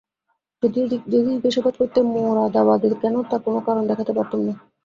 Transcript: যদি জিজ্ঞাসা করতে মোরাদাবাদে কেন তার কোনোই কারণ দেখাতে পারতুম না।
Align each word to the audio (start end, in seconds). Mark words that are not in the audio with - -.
যদি 0.63 0.79
জিজ্ঞাসা 1.27 1.61
করতে 1.67 1.99
মোরাদাবাদে 2.11 2.89
কেন 3.01 3.15
তার 3.29 3.39
কোনোই 3.45 3.63
কারণ 3.67 3.83
দেখাতে 3.89 4.11
পারতুম 4.17 4.39
না। 4.47 4.53